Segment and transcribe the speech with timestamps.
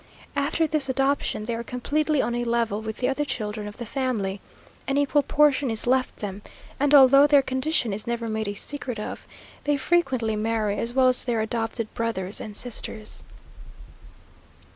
[0.35, 3.85] After this adoption, they are completely on a level with the other children of the
[3.85, 4.41] family
[4.87, 6.41] an equal portion is left them,
[6.79, 9.27] and although their condition is never made a secret of,
[9.65, 13.21] they frequently marry as well as their adopted brothers and sisters.